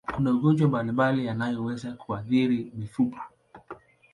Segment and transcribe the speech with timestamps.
[0.15, 3.23] Kuna magonjwa mbalimbali yanayoweza kuathiri mifupa.